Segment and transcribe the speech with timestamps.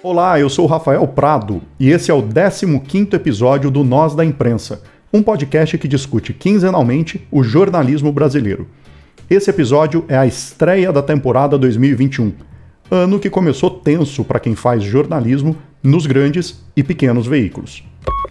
[0.00, 4.24] Olá, eu sou o Rafael Prado e esse é o 15º episódio do Nós da
[4.24, 4.80] Imprensa,
[5.12, 8.68] um podcast que discute quinzenalmente o jornalismo brasileiro.
[9.28, 12.32] Esse episódio é a estreia da temporada 2021,
[12.88, 17.82] ano que começou tenso para quem faz jornalismo nos grandes e pequenos veículos.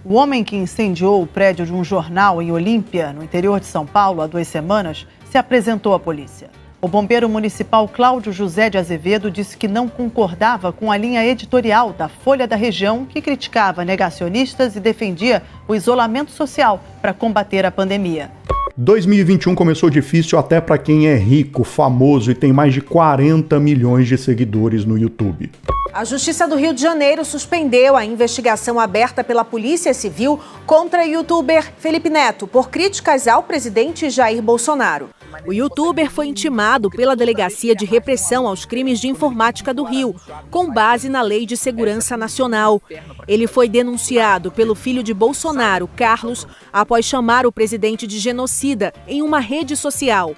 [0.06, 3.86] O homem que incendiou o prédio de um jornal em Olímpia, no interior de São
[3.86, 6.50] Paulo, há duas semanas, se apresentou à polícia.
[6.80, 11.92] O bombeiro municipal Cláudio José de Azevedo disse que não concordava com a linha editorial
[11.92, 17.72] da Folha da Região, que criticava negacionistas e defendia o isolamento social para combater a
[17.72, 18.30] pandemia.
[18.80, 24.08] 2021 começou difícil até para quem é rico, famoso e tem mais de 40 milhões
[24.08, 25.50] de seguidores no YouTube.
[25.92, 31.08] A Justiça do Rio de Janeiro suspendeu a investigação aberta pela Polícia Civil contra o
[31.08, 35.10] youtuber Felipe Neto por críticas ao presidente Jair Bolsonaro.
[35.46, 40.16] O youtuber foi intimado pela Delegacia de Repressão aos Crimes de Informática do Rio,
[40.50, 42.82] com base na Lei de Segurança Nacional.
[43.28, 48.20] Ele foi denunciado pelo filho de Bolsonaro, Carlos, após chamar o presidente de
[49.08, 50.34] em uma rede social.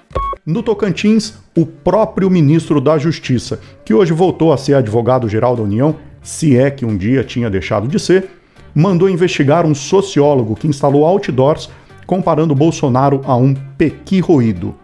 [0.46, 5.96] No Tocantins, o próprio ministro da Justiça, que hoje voltou a ser advogado-geral da União,
[6.22, 8.30] se é que um dia tinha deixado de ser,
[8.74, 11.70] mandou investigar um sociólogo que instalou outdoors
[12.06, 14.76] comparando Bolsonaro a um pequi roído.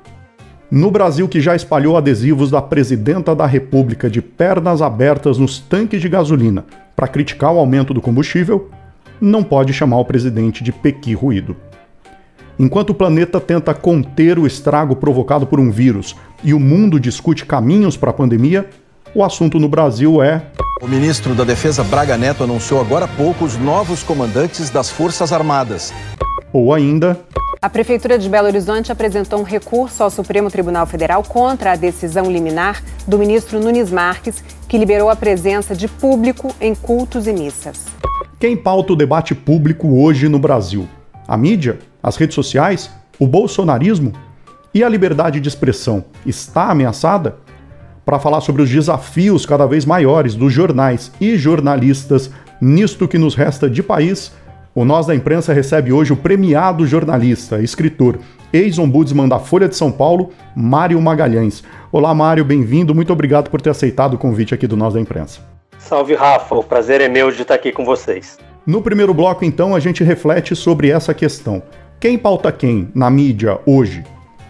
[0.70, 6.02] No Brasil, que já espalhou adesivos da presidenta da República de pernas abertas nos tanques
[6.02, 6.66] de gasolina
[6.96, 8.70] para criticar o aumento do combustível,
[9.22, 11.56] não pode chamar o presidente de pequi ruído.
[12.58, 17.46] Enquanto o planeta tenta conter o estrago provocado por um vírus e o mundo discute
[17.46, 18.70] caminhos para a pandemia,
[19.14, 20.42] o assunto no Brasil é.
[20.82, 25.34] O ministro da Defesa Braga Neto anunciou agora há pouco os novos comandantes das Forças
[25.34, 25.94] Armadas.
[26.54, 27.20] Ou ainda.
[27.62, 32.32] A Prefeitura de Belo Horizonte apresentou um recurso ao Supremo Tribunal Federal contra a decisão
[32.32, 37.86] liminar do ministro Nunes Marques, que liberou a presença de público em cultos e missas.
[38.40, 40.88] Quem pauta o debate público hoje no Brasil?
[41.28, 41.80] A mídia?
[42.04, 42.92] As redes sociais?
[43.20, 44.14] O bolsonarismo?
[44.74, 47.38] E a liberdade de expressão está ameaçada?
[48.06, 52.30] Para falar sobre os desafios cada vez maiores dos jornais e jornalistas
[52.62, 54.32] nisto que nos resta de país,
[54.76, 58.20] o Nós da Imprensa recebe hoje o premiado jornalista, escritor,
[58.54, 61.64] ex-ombudsman da Folha de São Paulo, Mário Magalhães.
[61.92, 62.94] Olá, Mário, bem-vindo.
[62.94, 65.40] Muito obrigado por ter aceitado o convite aqui do Nós da Imprensa.
[65.80, 66.56] Salve, Rafa.
[66.56, 68.38] O prazer é meu de estar aqui com vocês.
[68.68, 71.62] No primeiro bloco, então, a gente reflete sobre essa questão.
[72.00, 74.04] Quem pauta quem na mídia hoje?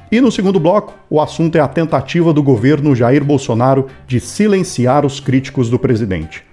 [0.09, 5.06] E no segundo bloco, o assunto é a tentativa do governo Jair Bolsonaro de silenciar
[5.06, 6.46] os críticos do presidente.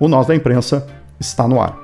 [0.00, 0.88] O Nós da Imprensa
[1.20, 1.78] está no ar.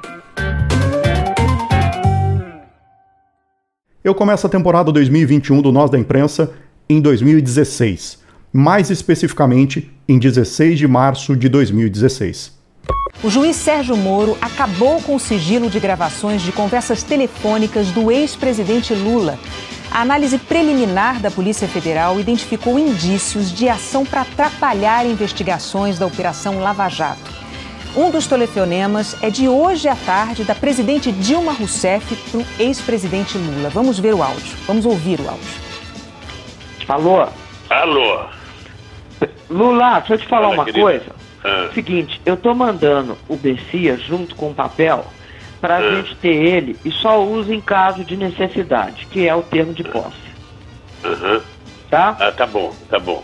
[4.03, 6.51] Eu começo a temporada 2021 do Nós da Imprensa
[6.89, 8.19] em 2016,
[8.53, 12.60] mais especificamente em 16 de março de 2016.
[13.23, 18.95] O juiz Sérgio Moro acabou com o sigilo de gravações de conversas telefônicas do ex-presidente
[18.95, 19.39] Lula.
[19.91, 26.61] A análise preliminar da Polícia Federal identificou indícios de ação para atrapalhar investigações da Operação
[26.61, 27.31] Lava Jato.
[27.97, 33.37] Um dos telefonemas é de hoje à tarde da presidente Dilma Rousseff para o ex-presidente
[33.37, 33.69] Lula.
[33.69, 34.57] Vamos ver o áudio.
[34.67, 35.61] Vamos ouvir o áudio.
[36.89, 37.27] Alô?
[37.69, 38.27] Alô?
[39.51, 40.85] Lula, deixa eu te falar Fala, uma querido.
[40.85, 41.20] coisa.
[41.45, 41.71] Ah.
[41.75, 45.07] Seguinte, eu tô mandando o Messias junto com o papel
[45.61, 45.95] pra Ah.
[45.97, 49.83] gente ter ele e só usa em caso de necessidade, que é o termo de
[49.85, 50.17] posse.
[51.05, 51.41] Aham.
[51.91, 52.17] Tá?
[52.21, 53.23] Ah, tá bom, tá bom.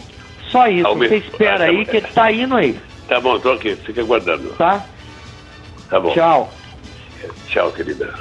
[0.51, 0.87] Só isso.
[0.87, 1.91] Ao Você mesmo- espera ah, tá aí bom.
[1.91, 4.49] que ele tá indo aí, Tá bom, tô aqui, fica aguardando.
[4.55, 4.85] tá?
[5.89, 6.13] Tá bom.
[6.13, 6.53] Tchau.
[7.49, 8.13] Tchau, querida.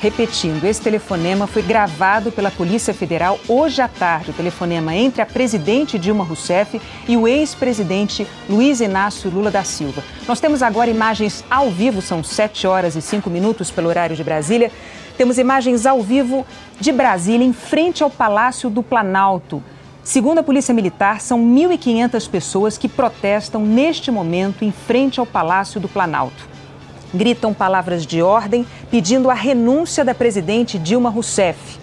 [0.00, 4.30] Repetindo, esse telefonema foi gravado pela Polícia Federal hoje à tarde.
[4.30, 10.04] O telefonema entre a presidente Dilma Rousseff e o ex-presidente Luiz Inácio Lula da Silva.
[10.28, 14.22] Nós temos agora imagens ao vivo, são 7 horas e 5 minutos pelo horário de
[14.22, 14.70] Brasília.
[15.16, 16.46] Temos imagens ao vivo
[16.78, 19.60] de Brasília, em frente ao Palácio do Planalto.
[20.04, 25.80] Segundo a Polícia Militar, são 1.500 pessoas que protestam neste momento em frente ao Palácio
[25.80, 26.57] do Planalto
[27.14, 31.78] gritam palavras de ordem pedindo a renúncia da presidente Dilma Rousseff.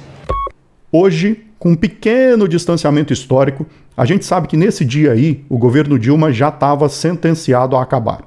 [0.91, 3.65] Hoje, com um pequeno distanciamento histórico,
[3.97, 8.21] a gente sabe que nesse dia aí o governo Dilma já estava sentenciado a acabar.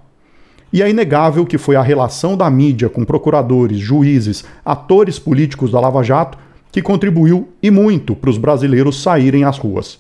[0.73, 5.81] E é inegável que foi a relação da mídia com procuradores, juízes, atores políticos da
[5.81, 6.39] Lava Jato
[6.71, 9.99] que contribuiu e muito para os brasileiros saírem às ruas,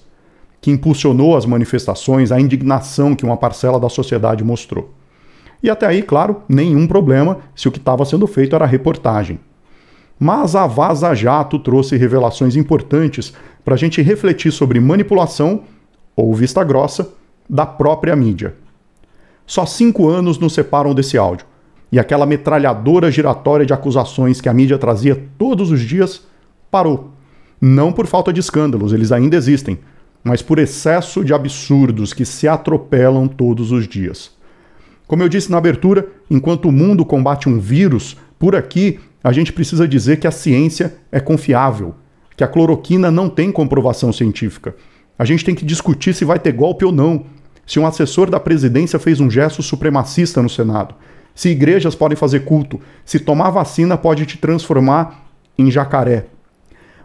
[0.60, 4.92] que impulsionou as manifestações, a indignação que uma parcela da sociedade mostrou.
[5.62, 9.40] E até aí, claro, nenhum problema se o que estava sendo feito era reportagem.
[10.18, 13.32] Mas a Vaza Jato trouxe revelações importantes
[13.64, 15.62] para a gente refletir sobre manipulação,
[16.16, 17.10] ou vista grossa,
[17.48, 18.54] da própria mídia.
[19.46, 21.46] Só cinco anos nos separam desse áudio.
[21.90, 26.22] E aquela metralhadora giratória de acusações que a mídia trazia todos os dias
[26.70, 27.12] parou.
[27.60, 29.78] Não por falta de escândalos, eles ainda existem,
[30.22, 34.37] mas por excesso de absurdos que se atropelam todos os dias.
[35.08, 39.54] Como eu disse na abertura, enquanto o mundo combate um vírus, por aqui a gente
[39.54, 41.94] precisa dizer que a ciência é confiável,
[42.36, 44.76] que a cloroquina não tem comprovação científica.
[45.18, 47.24] A gente tem que discutir se vai ter golpe ou não,
[47.66, 50.94] se um assessor da presidência fez um gesto supremacista no Senado,
[51.34, 55.26] se igrejas podem fazer culto, se tomar vacina pode te transformar
[55.56, 56.26] em jacaré.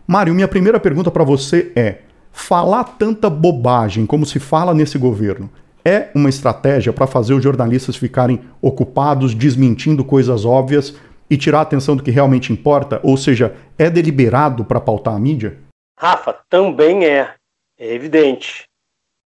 [0.06, 2.00] Mário, minha primeira pergunta para você é:
[2.34, 5.50] falar tanta bobagem como se fala nesse governo
[5.86, 10.96] é uma estratégia para fazer os jornalistas ficarem ocupados desmentindo coisas óbvias
[11.30, 13.00] e tirar a atenção do que realmente importa?
[13.04, 15.60] Ou seja, é deliberado para pautar a mídia?
[15.98, 17.36] Rafa, também é.
[17.78, 18.70] É evidente.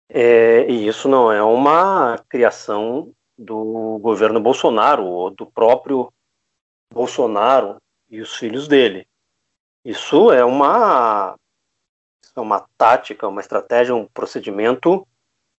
[0.09, 6.13] É, e isso não é uma criação do governo Bolsonaro ou do próprio
[6.93, 7.77] Bolsonaro
[8.09, 9.07] e os filhos dele.
[9.85, 11.37] Isso é uma,
[12.35, 15.07] é uma tática, uma estratégia, um procedimento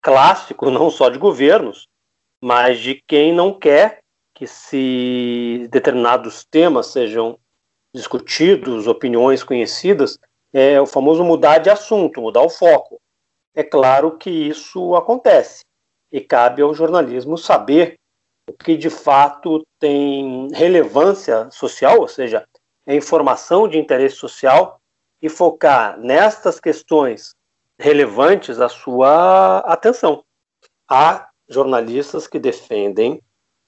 [0.01, 1.87] clássico, não só de governos,
[2.41, 3.99] mas de quem não quer
[4.35, 7.39] que se determinados temas sejam
[7.93, 10.19] discutidos, opiniões conhecidas,
[10.53, 12.99] é o famoso mudar de assunto, mudar o foco.
[13.55, 15.61] É claro que isso acontece
[16.11, 17.95] e cabe ao jornalismo saber
[18.47, 22.47] o que de fato tem relevância social, ou seja,
[22.85, 24.79] é informação de interesse social,
[25.21, 27.31] e focar nestas questões
[27.79, 30.23] relevantes à sua atenção.
[30.89, 33.21] Há jornalistas que defendem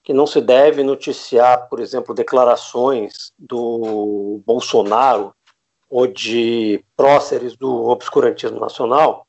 [0.04, 5.34] que não se deve noticiar, por exemplo, declarações do Bolsonaro
[5.90, 9.28] ou de próceres do obscurantismo nacional,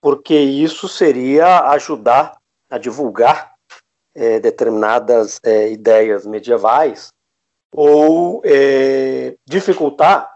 [0.00, 2.38] porque isso seria ajudar
[2.70, 3.54] a divulgar
[4.14, 7.08] é, determinadas é, ideias medievais
[7.74, 10.35] ou é, dificultar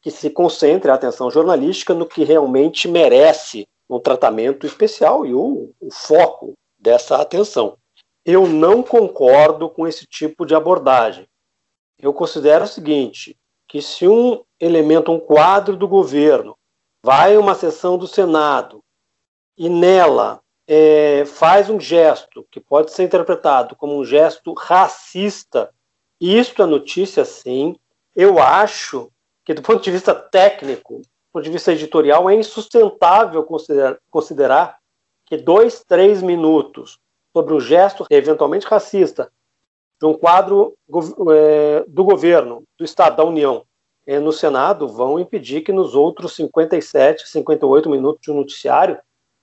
[0.00, 5.72] que se concentre a atenção jornalística no que realmente merece um tratamento especial e o,
[5.80, 7.76] o foco dessa atenção.
[8.24, 11.26] Eu não concordo com esse tipo de abordagem.
[11.98, 13.36] Eu considero o seguinte,
[13.68, 16.56] que se um elemento, um quadro do governo,
[17.04, 18.82] vai a uma sessão do Senado
[19.56, 25.70] e nela é, faz um gesto que pode ser interpretado como um gesto racista,
[26.20, 27.76] isto é notícia sim.
[28.14, 29.10] Eu acho
[29.44, 34.78] que, do ponto de vista técnico, do ponto de vista editorial, é insustentável considerar, considerar
[35.26, 36.98] que dois, três minutos
[37.32, 39.30] sobre um gesto eventualmente racista
[40.00, 40.74] de um quadro
[41.32, 43.64] é, do governo, do Estado, da União,
[44.06, 48.98] é, no Senado, vão impedir que nos outros 57, 58 minutos de um noticiário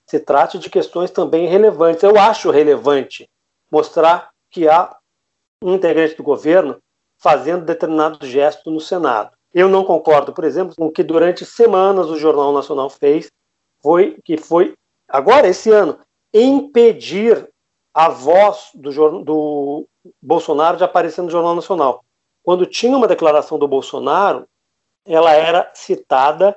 [0.07, 2.01] se trate de questões também relevantes.
[2.01, 3.29] Eu acho relevante
[3.71, 4.97] mostrar que há
[5.63, 6.81] um integrante do governo
[7.19, 9.36] fazendo determinado gesto no Senado.
[9.57, 13.27] Eu não concordo, por exemplo, com o que durante semanas o Jornal Nacional fez,
[13.81, 14.75] foi que foi
[15.09, 15.97] agora esse ano
[16.31, 17.49] impedir
[17.91, 19.87] a voz do, do
[20.21, 22.03] Bolsonaro de aparecer no Jornal Nacional.
[22.43, 24.45] Quando tinha uma declaração do Bolsonaro,
[25.03, 26.55] ela era citada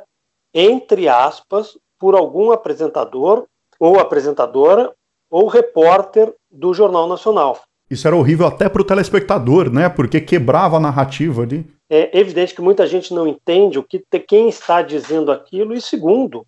[0.53, 3.47] entre aspas por algum apresentador
[3.79, 4.93] ou apresentadora
[5.31, 7.63] ou repórter do Jornal Nacional.
[7.91, 9.89] Isso era horrível até para o telespectador, né?
[9.89, 11.80] Porque quebrava a narrativa ali.
[11.91, 15.75] É evidente que muita gente não entende o que quem está dizendo aquilo.
[15.75, 16.47] E segundo,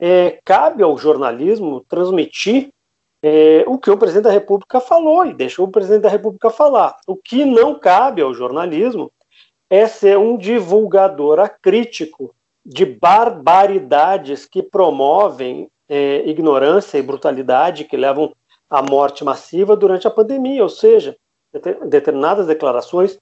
[0.00, 2.70] é, cabe ao jornalismo transmitir
[3.22, 6.96] é, o que o presidente da República falou e deixou o presidente da República falar.
[7.06, 9.12] O que não cabe ao jornalismo
[9.68, 12.34] é ser um divulgador acrítico
[12.66, 18.34] de barbaridades que promovem é, ignorância e brutalidade, que levam
[18.68, 20.64] à morte massiva durante a pandemia.
[20.64, 21.16] Ou seja,
[21.86, 23.18] determinadas declarações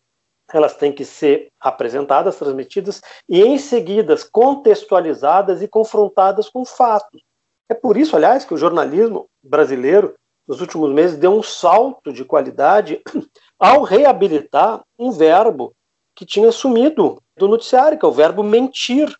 [0.56, 7.22] elas têm que ser apresentadas, transmitidas e em seguida contextualizadas e confrontadas com fatos.
[7.68, 10.14] É por isso, aliás, que o jornalismo brasileiro
[10.46, 13.02] nos últimos meses deu um salto de qualidade
[13.60, 15.74] ao reabilitar um verbo
[16.16, 19.14] que tinha sumido do noticiário, que é o verbo mentir.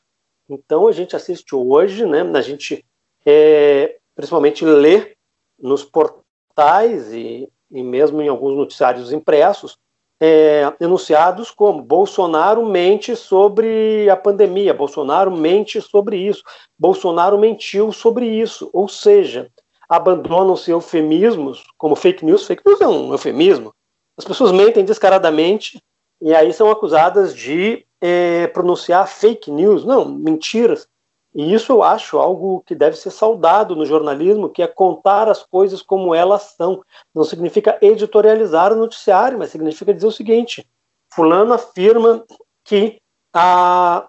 [0.49, 2.83] Então a gente assiste hoje, né, a gente
[3.27, 5.15] é, principalmente lê
[5.59, 9.77] nos portais e, e mesmo em alguns noticiários impressos,
[10.21, 16.43] é, enunciados como Bolsonaro mente sobre a pandemia, Bolsonaro mente sobre isso,
[16.79, 19.49] Bolsonaro mentiu sobre isso, ou seja,
[19.89, 23.73] abandonam-se eufemismos como fake news, fake news é um eufemismo,
[24.17, 25.81] as pessoas mentem descaradamente
[26.21, 30.89] e aí são acusadas de é, pronunciar fake news, não, mentiras,
[31.39, 35.41] E isso eu acho algo que deve ser saudado no jornalismo, que é contar as
[35.41, 36.83] coisas como elas são.
[37.15, 40.67] Não significa editorializar o noticiário, mas significa dizer o seguinte:
[41.15, 42.25] Fulano afirma
[42.65, 42.99] que
[43.33, 44.09] a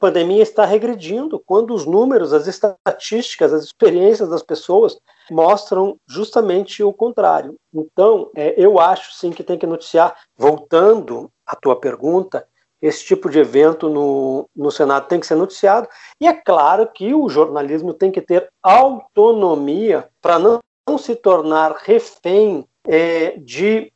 [0.00, 4.96] pandemia está regredindo, quando os números, as estatísticas, as experiências das pessoas
[5.30, 7.54] mostram justamente o contrário.
[7.74, 10.16] Então, é, eu acho sim que tem que noticiar.
[10.38, 12.48] Voltando à tua pergunta,
[12.82, 15.88] esse tipo de evento no, no Senado tem que ser noticiado.
[16.20, 20.58] E é claro que o jornalismo tem que ter autonomia para não,
[20.88, 23.92] não, se tornar refém é, de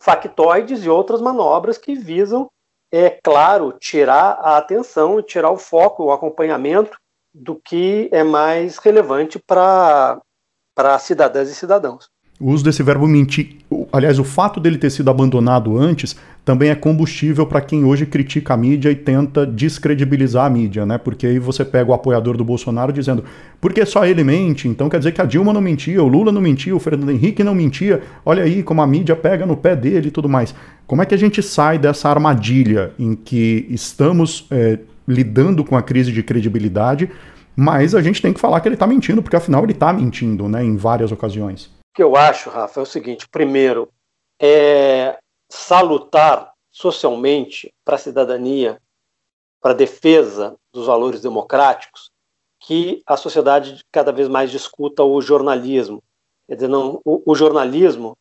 [0.00, 2.50] factoides e outras manobras que visam
[2.90, 6.96] é claro, tirar a atenção, tirar o foco, o acompanhamento
[7.34, 10.22] do que é mais relevante para
[11.00, 12.08] cidadãs e cidadãos.
[12.40, 13.58] O uso desse verbo mentir,
[13.92, 18.54] aliás, o fato dele ter sido abandonado antes também é combustível para quem hoje critica
[18.54, 20.98] a mídia e tenta descredibilizar a mídia, né?
[20.98, 23.22] Porque aí você pega o apoiador do Bolsonaro dizendo,
[23.60, 26.40] porque só ele mente, então quer dizer que a Dilma não mentia, o Lula não
[26.40, 30.08] mentia, o Fernando Henrique não mentia, olha aí como a mídia pega no pé dele
[30.08, 30.52] e tudo mais.
[30.88, 35.82] Como é que a gente sai dessa armadilha em que estamos é, lidando com a
[35.82, 37.08] crise de credibilidade,
[37.54, 40.48] mas a gente tem que falar que ele está mentindo, porque afinal ele está mentindo,
[40.48, 43.90] né, em várias ocasiões que eu acho, Rafa, é o seguinte: primeiro,
[44.40, 45.16] é
[45.48, 48.80] salutar socialmente para a cidadania,
[49.60, 52.10] para a defesa dos valores democráticos,
[52.60, 56.02] que a sociedade cada vez mais discuta o jornalismo.
[56.48, 58.16] Quer dizer, não, o, o jornalismo,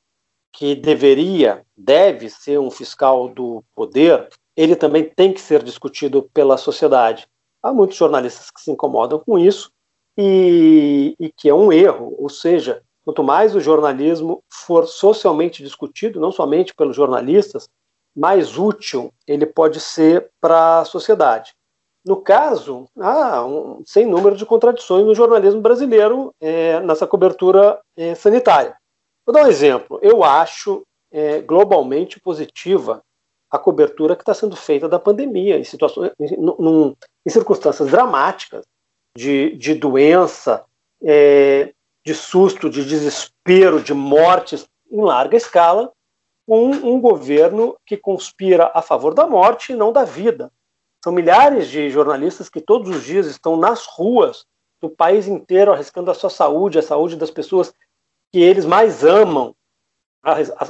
[0.51, 6.57] que deveria, deve ser um fiscal do poder, ele também tem que ser discutido pela
[6.57, 7.27] sociedade.
[7.61, 9.71] Há muitos jornalistas que se incomodam com isso
[10.15, 16.19] e, e que é um erro, ou seja, Quanto mais o jornalismo for socialmente discutido,
[16.19, 17.67] não somente pelos jornalistas,
[18.15, 21.53] mais útil ele pode ser para a sociedade.
[22.05, 28.13] No caso, há um sem número de contradições no jornalismo brasileiro é, nessa cobertura é,
[28.13, 28.75] sanitária.
[29.25, 29.99] Vou dar um exemplo.
[30.01, 33.01] Eu acho é, globalmente positiva
[33.49, 36.95] a cobertura que está sendo feita da pandemia em situações, em, num,
[37.25, 38.65] em circunstâncias dramáticas
[39.15, 40.65] de, de doença,
[41.01, 41.71] é,
[42.05, 45.91] de susto, de desespero, de mortes em larga escala,
[46.45, 50.51] com um governo que conspira a favor da morte e não da vida.
[51.03, 54.45] São milhares de jornalistas que todos os dias estão nas ruas
[54.81, 57.73] do país inteiro arriscando a sua saúde, a saúde das pessoas
[58.31, 59.55] que eles mais amam,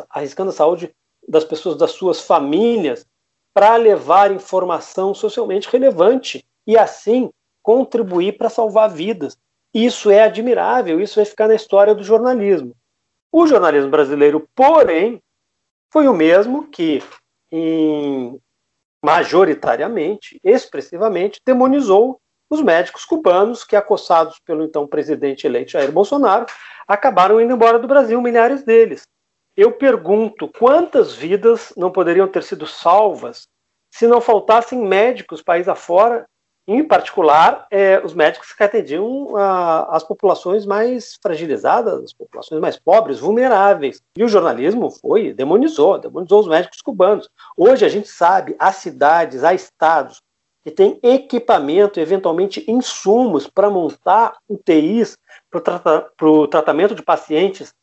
[0.09, 0.95] arriscando a saúde
[1.27, 3.07] das pessoas das suas famílias,
[3.53, 9.37] para levar informação socialmente relevante e assim contribuir para salvar vidas.
[9.73, 12.75] Isso é admirável, isso vai ficar na história do jornalismo.
[13.31, 15.19] O jornalismo brasileiro, porém,
[15.91, 17.01] foi o mesmo que,
[17.51, 18.39] em,
[19.03, 26.45] majoritariamente, expressivamente, demonizou os médicos cubanos que, acossados pelo então presidente eleito Jair Bolsonaro,
[26.87, 29.03] acabaram indo embora do Brasil, milhares deles.
[29.57, 33.47] Eu pergunto quantas vidas não poderiam ter sido salvas
[33.91, 36.25] se não faltassem médicos país afora
[36.67, 42.79] em particular, é, os médicos que atendiam a, as populações mais fragilizadas, as populações mais
[42.79, 44.01] pobres, vulneráveis.
[44.17, 47.29] E o jornalismo foi, demonizou, demonizou os médicos cubanos.
[47.57, 50.21] Hoje a gente sabe, há cidades, há estados
[50.63, 55.17] que têm equipamento, eventualmente insumos para montar UTIs
[55.51, 56.11] para o trata,
[56.49, 57.73] tratamento de pacientes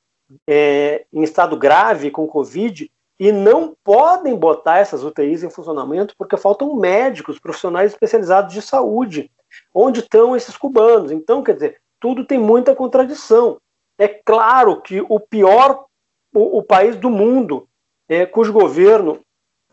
[0.48, 2.90] é, em estado grave com Covid
[3.20, 9.30] e não podem botar essas UTIs em funcionamento porque faltam médicos, profissionais especializados de saúde.
[9.74, 11.12] Onde estão esses cubanos?
[11.12, 13.58] Então, quer dizer, tudo tem muita contradição.
[13.98, 15.84] É claro que o pior,
[16.34, 17.68] o, o país do mundo,
[18.08, 19.20] é, cujo governo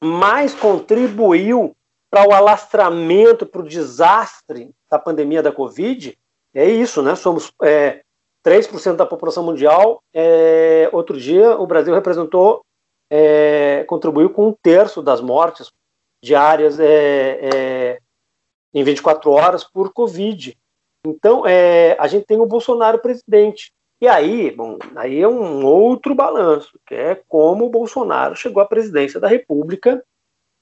[0.01, 1.74] mais contribuiu
[2.12, 6.18] para o alastramento, para o desastre da pandemia da Covid,
[6.54, 7.16] é isso, né?
[7.16, 8.01] Somos é,
[8.46, 10.01] 3% da população mundial.
[10.13, 12.62] É, outro dia, o Brasil representou
[13.09, 15.71] é, contribuiu com um terço das mortes
[16.23, 17.99] diárias é, é,
[18.73, 20.57] em 24 horas por Covid.
[21.05, 23.71] Então, é, a gente tem o Bolsonaro presidente.
[23.99, 28.65] E aí, bom, aí é um outro balanço, que é como o Bolsonaro chegou à
[28.65, 30.03] presidência da República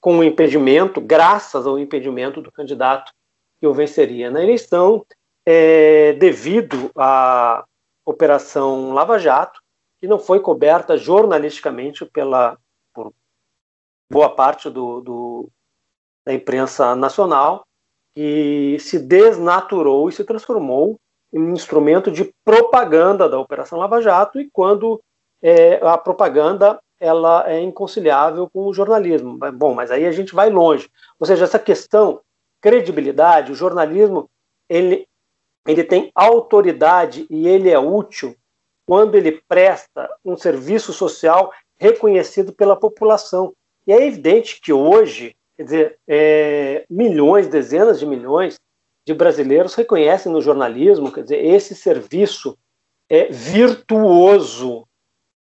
[0.00, 3.12] com o impedimento, graças ao impedimento do candidato
[3.58, 5.04] que o venceria na eleição,
[5.44, 7.64] é, devido à
[8.04, 9.60] Operação Lava Jato,
[10.00, 12.58] que não foi coberta jornalisticamente pela
[12.94, 13.12] por
[14.10, 15.48] boa parte do, do,
[16.24, 17.64] da imprensa nacional,
[18.14, 20.98] que se desnaturou e se transformou
[21.32, 25.00] em um instrumento de propaganda da Operação Lava Jato, e quando
[25.42, 29.38] é, a propaganda ela é inconciliável com o jornalismo.
[29.52, 30.88] Bom, mas aí a gente vai longe.
[31.20, 32.20] Ou seja, essa questão
[32.60, 34.30] credibilidade, o jornalismo
[34.68, 35.06] ele,
[35.66, 38.34] ele tem autoridade e ele é útil
[38.86, 43.52] quando ele presta um serviço social reconhecido pela população.
[43.86, 48.56] E é evidente que hoje, quer dizer, é, milhões, dezenas de milhões
[49.06, 52.56] de brasileiros reconhecem no jornalismo, quer dizer, esse serviço
[53.08, 54.86] é virtuoso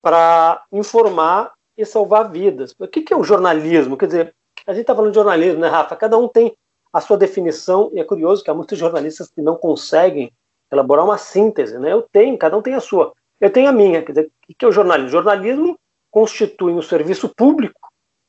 [0.01, 2.73] para informar e salvar vidas.
[2.77, 3.97] O que, que é o jornalismo?
[3.97, 5.95] Quer dizer, a gente está falando de jornalismo, né, Rafa?
[5.95, 6.55] Cada um tem
[6.93, 10.31] a sua definição, e é curioso que há muitos jornalistas que não conseguem
[10.71, 11.91] elaborar uma síntese, né?
[11.91, 13.13] Eu tenho, cada um tem a sua.
[13.39, 14.01] Eu tenho a minha.
[14.01, 15.09] Quer dizer, o que é o jornalismo?
[15.09, 15.79] O jornalismo
[16.09, 17.79] constitui um serviço público,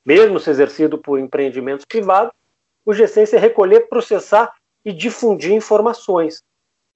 [0.05, 2.33] mesmo se exercido por empreendimentos privados,
[2.85, 4.53] cuja essência é recolher, processar
[4.85, 6.43] e difundir informações.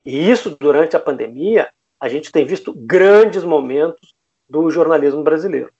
[0.05, 1.69] E isso, durante a pandemia,
[2.01, 4.13] a gente tem visto grandes momentos
[4.49, 5.71] do jornalismo brasileiro.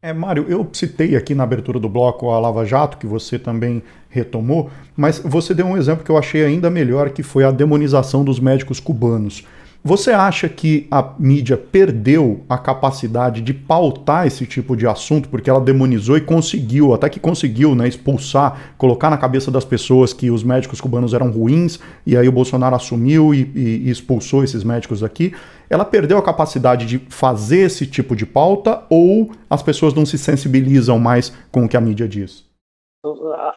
[0.00, 3.82] É, Mário, eu citei aqui na abertura do bloco a Lava Jato, que você também
[4.08, 8.24] retomou, mas você deu um exemplo que eu achei ainda melhor, que foi a demonização
[8.24, 9.44] dos médicos cubanos.
[9.84, 15.48] Você acha que a mídia perdeu a capacidade de pautar esse tipo de assunto porque
[15.48, 20.30] ela demonizou e conseguiu, até que conseguiu, né, expulsar, colocar na cabeça das pessoas que
[20.30, 25.04] os médicos cubanos eram ruins e aí o Bolsonaro assumiu e, e, expulsou esses médicos
[25.04, 25.32] aqui?
[25.70, 30.18] Ela perdeu a capacidade de fazer esse tipo de pauta ou as pessoas não se
[30.18, 32.44] sensibilizam mais com o que a mídia diz?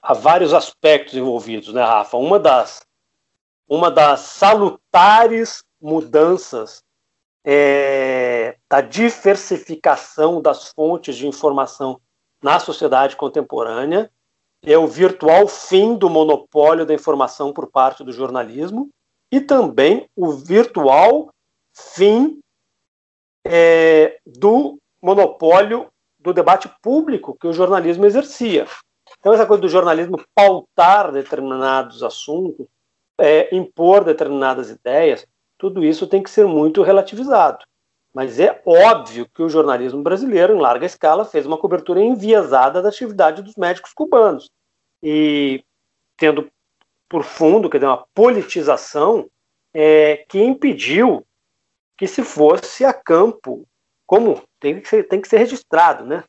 [0.03, 2.15] Há vários aspectos envolvidos, né, Rafa?
[2.15, 2.81] Uma das,
[3.67, 6.83] uma das salutares mudanças
[7.45, 11.99] é, da diversificação das fontes de informação
[12.41, 14.11] na sociedade contemporânea,
[14.63, 18.89] é o virtual fim do monopólio da informação por parte do jornalismo
[19.31, 21.29] e também o virtual
[21.73, 22.39] fim
[23.45, 28.67] é, do monopólio do debate público que o jornalismo exercia.
[29.19, 32.67] Então, essa coisa do jornalismo pautar determinados assuntos,
[33.19, 35.25] é, impor determinadas ideias,
[35.61, 37.63] tudo isso tem que ser muito relativizado.
[38.11, 42.89] Mas é óbvio que o jornalismo brasileiro, em larga escala, fez uma cobertura enviesada da
[42.89, 44.49] atividade dos médicos cubanos.
[45.03, 45.63] E
[46.17, 46.51] tendo
[47.07, 49.29] por fundo, quer dizer, uma politização
[49.71, 51.23] é, que impediu
[51.95, 53.63] que se fosse a campo,
[54.07, 56.23] como tem que ser, tem que ser registrado, né?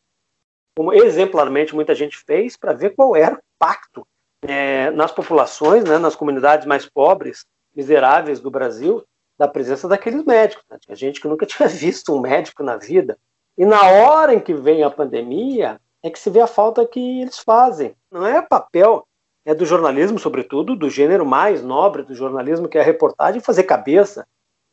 [0.77, 4.07] Como exemplarmente muita gente fez para ver qual era o pacto
[4.42, 9.03] é, nas populações, né, nas comunidades mais pobres, miseráveis do Brasil,
[9.38, 10.64] da presença daqueles médicos.
[10.71, 10.79] Né?
[10.90, 13.18] Gente que nunca tinha visto um médico na vida.
[13.57, 17.21] E na hora em que vem a pandemia, é que se vê a falta que
[17.21, 17.95] eles fazem.
[18.11, 19.07] Não é papel
[19.45, 23.64] é do jornalismo, sobretudo, do gênero mais nobre do jornalismo, que é a reportagem, fazer
[23.64, 24.27] cabeça.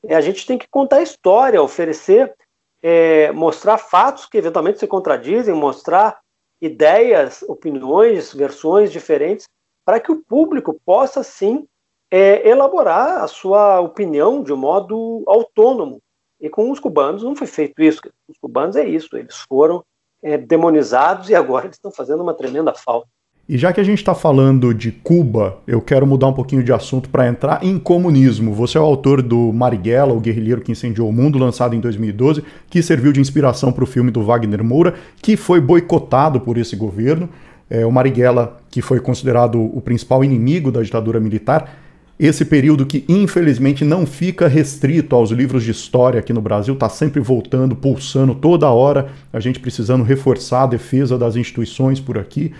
[0.03, 2.33] É, a gente tem que contar história, oferecer,
[2.81, 6.19] é, mostrar fatos que eventualmente se contradizem, mostrar
[6.61, 9.47] ideias, opiniões, versões diferentes,
[9.83, 11.67] para que o público possa, sim,
[12.11, 16.01] é, elaborar a sua opinião de um modo autônomo.
[16.41, 18.01] E com os cubanos não foi feito isso.
[18.27, 19.83] Os cubanos é isso, eles foram
[20.23, 23.07] é, demonizados e agora eles estão fazendo uma tremenda falta.
[23.47, 26.71] E já que a gente está falando de Cuba, eu quero mudar um pouquinho de
[26.71, 28.53] assunto para entrar em comunismo.
[28.53, 32.43] Você é o autor do Marighella, o guerrilheiro que incendiou o mundo, lançado em 2012,
[32.69, 36.75] que serviu de inspiração para o filme do Wagner Moura, que foi boicotado por esse
[36.75, 37.27] governo.
[37.67, 41.75] É, o Marighella, que foi considerado o principal inimigo da ditadura militar,
[42.19, 46.89] esse período que infelizmente não fica restrito aos livros de história aqui no Brasil, está
[46.89, 52.51] sempre voltando, pulsando toda hora, a gente precisando reforçar a defesa das instituições por aqui.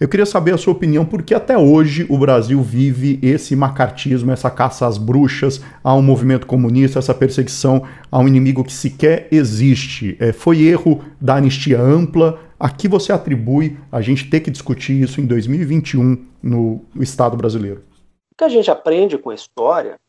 [0.00, 4.50] Eu queria saber a sua opinião, porque até hoje o Brasil vive esse macartismo, essa
[4.50, 10.16] caça às bruxas, a um movimento comunista, essa perseguição a um inimigo que sequer existe.
[10.18, 12.40] É, foi erro da anistia ampla?
[12.58, 17.93] A que você atribui a gente ter que discutir isso em 2021 no Estado brasileiro?
[18.34, 20.00] O que a gente aprende com a história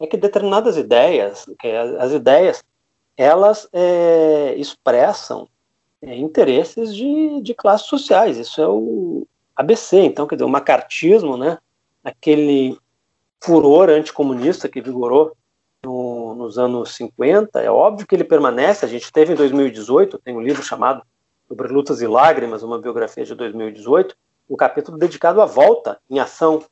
[0.00, 2.64] é que determinadas ideias, que as ideias,
[3.14, 5.46] elas é, expressam
[6.00, 8.38] é, interesses de, de classes sociais.
[8.38, 9.98] Isso é o ABC.
[9.98, 11.58] Então, quer dizer, o macartismo, né,
[12.02, 12.78] aquele
[13.42, 15.36] furor anticomunista que vigorou
[15.84, 18.86] no, nos anos 50, é óbvio que ele permanece.
[18.86, 21.02] A gente teve em 2018, tem um livro chamado
[21.46, 24.16] Sobre Lutas e Lágrimas, uma biografia de 2018,
[24.48, 26.62] um capítulo dedicado à volta em ação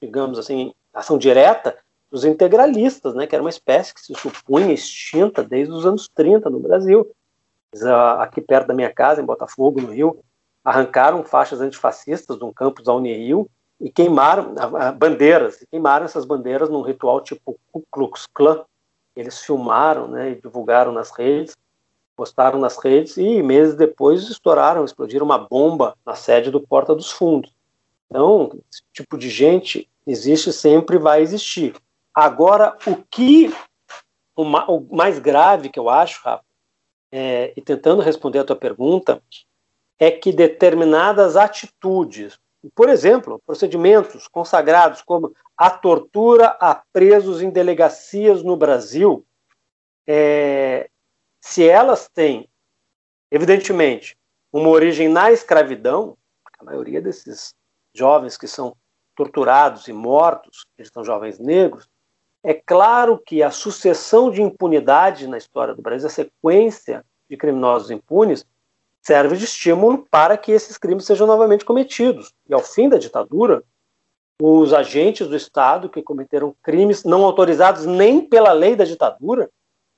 [0.00, 1.76] digamos assim, ação direta
[2.10, 6.48] dos integralistas, né, que era uma espécie que se supunha extinta desde os anos 30
[6.48, 7.10] no Brasil.
[8.18, 10.18] Aqui perto da minha casa, em Botafogo, no Rio,
[10.64, 13.48] arrancaram faixas antifascistas de um campus da Unirio
[13.80, 14.54] e queimaram
[14.96, 18.64] bandeiras, e queimaram essas bandeiras num ritual tipo Ku Klux Klan.
[19.14, 21.56] Eles filmaram né, e divulgaram nas redes,
[22.16, 27.10] postaram nas redes e meses depois estouraram, explodiram uma bomba na sede do Porta dos
[27.10, 27.52] Fundos.
[28.08, 31.74] Então, esse tipo de gente existe sempre vai existir.
[32.14, 33.52] Agora, o que
[34.36, 34.44] o,
[34.94, 36.44] mais grave que eu acho, Rafa,
[37.12, 39.22] é, e tentando responder a tua pergunta,
[39.98, 42.38] é que determinadas atitudes,
[42.74, 49.24] por exemplo, procedimentos consagrados como a tortura a presos em delegacias no Brasil,
[50.06, 50.90] é,
[51.40, 52.48] se elas têm,
[53.30, 54.16] evidentemente,
[54.52, 56.16] uma origem na escravidão,
[56.58, 57.54] a maioria desses
[57.96, 58.76] jovens que são
[59.14, 61.88] torturados e mortos, eles são jovens negros,
[62.44, 67.90] é claro que a sucessão de impunidade na história do Brasil, a sequência de criminosos
[67.90, 68.46] impunes,
[69.02, 72.32] serve de estímulo para que esses crimes sejam novamente cometidos.
[72.48, 73.64] E ao fim da ditadura,
[74.40, 79.50] os agentes do Estado que cometeram crimes não autorizados nem pela lei da ditadura,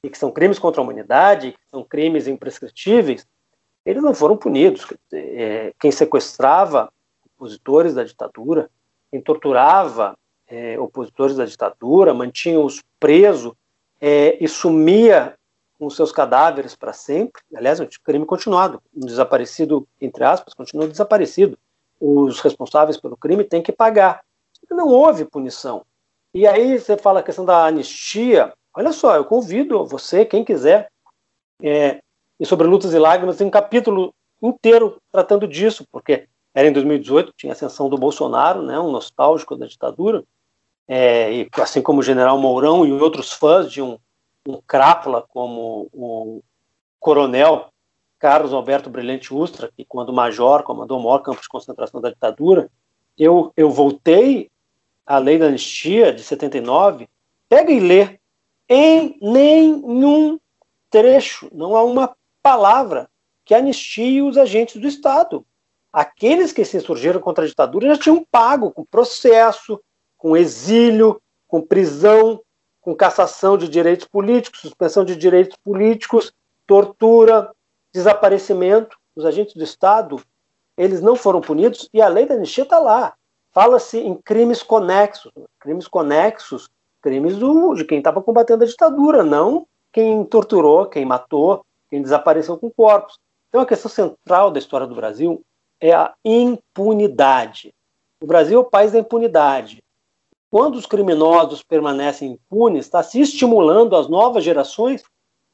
[0.05, 3.27] e que são crimes contra a humanidade, que são crimes imprescritíveis,
[3.85, 4.87] eles não foram punidos.
[5.13, 6.91] É, quem sequestrava
[7.39, 8.69] opositores da ditadura,
[9.11, 10.17] quem torturava
[10.49, 13.53] é, opositores da ditadura, mantinha-os presos
[14.01, 15.35] é, e sumia
[15.79, 17.41] com seus cadáveres para sempre.
[17.55, 18.83] Aliás, é um crime continuado.
[18.95, 21.57] Um desaparecido, entre aspas, continua desaparecido.
[22.01, 24.23] Os responsáveis pelo crime têm que pagar.
[24.71, 25.85] Não houve punição.
[26.35, 28.53] E aí você fala a questão da anistia.
[28.75, 30.91] Olha só, eu convido você, quem quiser,
[31.63, 32.01] é,
[32.39, 37.35] e sobre Lutas e Lágrimas, tem um capítulo inteiro tratando disso, porque era em 2018,
[37.37, 40.25] tinha a ascensão do Bolsonaro, né, um nostálgico da ditadura,
[40.89, 43.97] é, e assim como o general Mourão e outros fãs de um,
[44.45, 46.43] um crápula como o
[46.99, 47.69] coronel
[48.19, 52.69] Carlos Alberto Brilhante Ustra, que quando major comandou o maior campo de concentração da ditadura,
[53.17, 54.51] eu, eu voltei
[55.07, 57.09] à lei da anistia de 79,
[57.49, 58.19] pega e lê,
[58.69, 60.41] em nenhum
[60.91, 63.09] trecho, não há uma palavra
[63.45, 65.47] que anistie os agentes do Estado.
[65.93, 69.81] Aqueles que se insurgiram contra a ditadura já tinham pago com processo,
[70.17, 72.41] com exílio, com prisão,
[72.81, 76.33] com cassação de direitos políticos, suspensão de direitos políticos,
[76.67, 77.51] tortura,
[77.93, 78.97] desaparecimento.
[79.17, 80.21] Os agentes do Estado,
[80.77, 83.15] eles não foram punidos e a lei da anistia está lá.
[83.53, 85.33] Fala-se em crimes conexos.
[85.59, 86.71] Crimes conexos,
[87.01, 92.57] crimes do, de quem estava combatendo a ditadura, não quem torturou, quem matou, quem desapareceu
[92.57, 93.19] com corpos.
[93.49, 95.43] Então a questão central da história do Brasil
[95.81, 97.73] é a impunidade.
[98.23, 99.83] O Brasil é o país da impunidade
[100.51, 105.03] quando os criminosos permanecem impunes, está se estimulando as novas gerações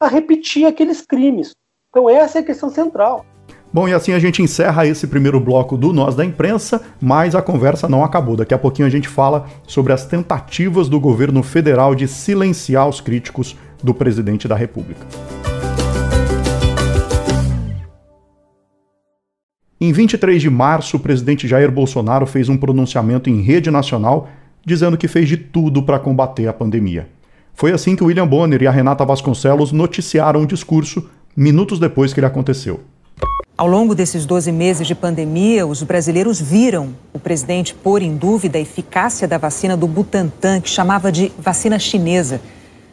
[0.01, 1.53] a repetir aqueles crimes.
[1.91, 3.25] Então, essa é a questão central.
[3.73, 7.43] Bom, e assim a gente encerra esse primeiro bloco do Nós da Imprensa, mas a
[7.43, 8.37] conversa não acabou.
[8.37, 13.01] Daqui a pouquinho a gente fala sobre as tentativas do governo federal de silenciar os
[13.01, 15.05] críticos do presidente da República.
[19.87, 24.31] Em 23 de março, o presidente Jair Bolsonaro fez um pronunciamento em rede nacional
[24.65, 27.07] dizendo que fez de tudo para combater a pandemia.
[27.53, 32.21] Foi assim que William Bonner e a Renata Vasconcelos noticiaram o discurso minutos depois que
[32.21, 32.81] ele aconteceu.
[33.59, 38.57] Ao longo desses 12 meses de pandemia, os brasileiros viram o presidente pôr em dúvida
[38.57, 42.41] a eficácia da vacina do Butantan, que chamava de vacina chinesa.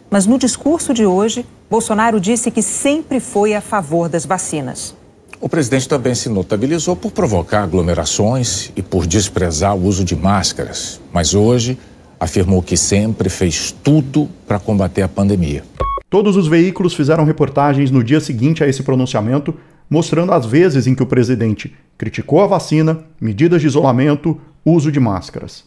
[0.10, 4.99] Mas no discurso de hoje, Bolsonaro disse que sempre foi a favor das vacinas.
[5.41, 11.01] O presidente também se notabilizou por provocar aglomerações e por desprezar o uso de máscaras,
[11.12, 11.80] mas hoje
[12.19, 15.63] afirmou que sempre fez tudo para combater a pandemia.
[16.12, 19.56] Todos os veículos fizeram reportagens no dia seguinte a esse pronunciamento,
[19.89, 24.99] mostrando as vezes em que o presidente criticou a vacina, medidas de isolamento, uso de
[24.99, 25.63] máscaras.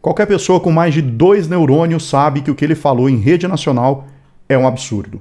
[0.00, 3.48] Qualquer pessoa com mais de dois neurônios sabe que o que ele falou em rede
[3.48, 4.06] nacional
[4.48, 5.20] é um absurdo.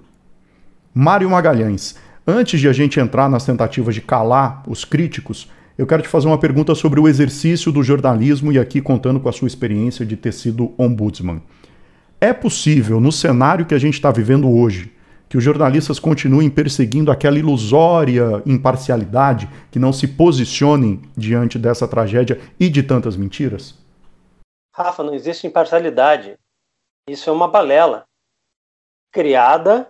[0.93, 1.95] Mário Magalhães
[2.29, 6.27] Antes de a gente entrar nas tentativas de calar os críticos, eu quero te fazer
[6.27, 10.17] uma pergunta sobre o exercício do jornalismo e aqui contando com a sua experiência de
[10.17, 11.41] ter sido ombudsman.
[12.19, 14.93] É possível, no cenário que a gente está vivendo hoje,
[15.29, 22.41] que os jornalistas continuem perseguindo aquela ilusória imparcialidade, que não se posicionem diante dessa tragédia
[22.59, 23.73] e de tantas mentiras?
[24.75, 26.35] Rafa, não existe imparcialidade.
[27.09, 28.03] Isso é uma balela
[29.13, 29.87] criada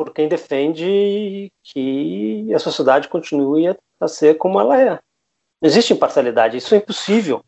[0.00, 4.92] por quem defende que a sociedade continue a ser como ela é.
[5.60, 7.44] Não existe imparcialidade, isso é impossível.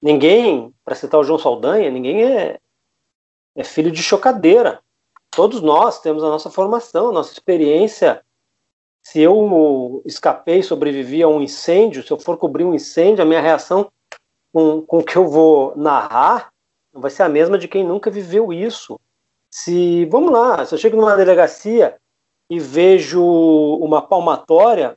[0.00, 2.60] Ninguém, para citar o João Saldanha, ninguém é,
[3.56, 4.80] é filho de chocadeira.
[5.28, 8.22] Todos nós temos a nossa formação, a nossa experiência.
[9.02, 13.40] Se eu escapei, sobrevivi a um incêndio, se eu for cobrir um incêndio, a minha
[13.40, 13.90] reação
[14.52, 16.52] com, com o que eu vou narrar
[16.92, 19.00] vai ser a mesma de quem nunca viveu isso.
[19.60, 21.96] Se, vamos lá, se eu chego numa delegacia
[22.48, 24.96] e vejo uma palmatória,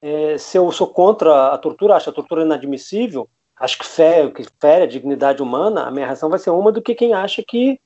[0.00, 4.46] é, se eu sou contra a tortura, acho a tortura inadmissível, acho que fere, que
[4.60, 7.80] fere a dignidade humana, a minha reação vai ser uma do que quem acha que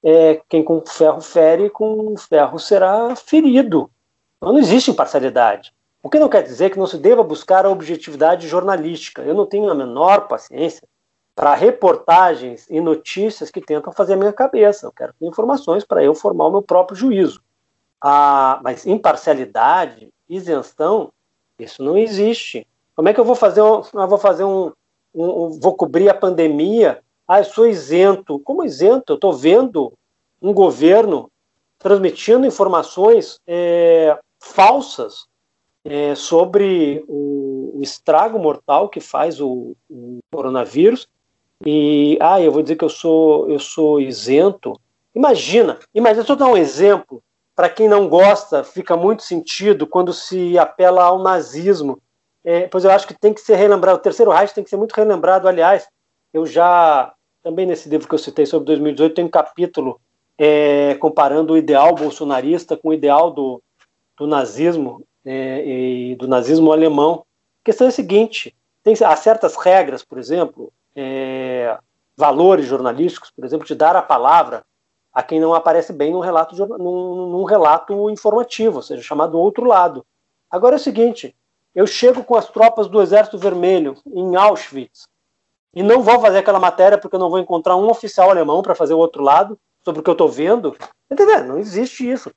[0.00, 3.90] é, quem com ferro fere, com ferro será ferido.
[4.36, 5.72] Então, não existe imparcialidade.
[6.00, 9.22] O que não quer dizer que não se deva buscar a objetividade jornalística.
[9.22, 10.86] Eu não tenho a menor paciência
[11.34, 14.86] para reportagens e notícias que tentam fazer a minha cabeça.
[14.86, 17.42] Eu quero informações para eu formar o meu próprio juízo.
[18.00, 21.12] Ah, mas imparcialidade, isenção,
[21.58, 22.66] isso não existe.
[22.94, 24.72] Como é que eu vou fazer um, eu vou fazer um,
[25.14, 27.02] um, um vou cobrir a pandemia?
[27.26, 28.38] Ah, eu sou isento.
[28.40, 29.12] Como isento?
[29.12, 29.92] Eu estou vendo
[30.40, 31.30] um governo
[31.78, 35.26] transmitindo informações é, falsas
[35.84, 41.06] é, sobre o, o, estrago mortal que faz o, o, coronavírus
[41.64, 44.78] e ah eu vou dizer que eu sou eu sou isento.
[45.14, 47.22] Imagina imagina só dar um exemplo.
[47.56, 51.98] Para quem não gosta fica muito sentido quando se apela ao nazismo.
[52.44, 54.76] É, pois eu acho que tem que ser relembrado o terceiro Reich tem que ser
[54.76, 55.48] muito relembrado.
[55.48, 55.86] Aliás
[56.32, 60.00] eu já também nesse livro que eu citei sobre 2018 tem um capítulo
[60.36, 63.62] é, comparando o ideal bolsonarista com o ideal do,
[64.18, 67.24] do nazismo é, e do nazismo alemão.
[67.62, 71.78] A questão é a seguinte: tem, há certas regras, por exemplo, é,
[72.16, 74.64] valores jornalísticos, por exemplo, de dar a palavra
[75.12, 79.64] a quem não aparece bem num relato, num, num relato informativo, ou seja, chamado outro
[79.64, 80.04] lado.
[80.50, 81.34] Agora é o seguinte:
[81.74, 85.06] eu chego com as tropas do Exército Vermelho em Auschwitz
[85.74, 88.74] e não vou fazer aquela matéria porque eu não vou encontrar um oficial alemão para
[88.74, 90.76] fazer o outro lado sobre o que eu estou vendo.
[91.10, 91.44] Entendeu?
[91.44, 92.32] Não existe isso.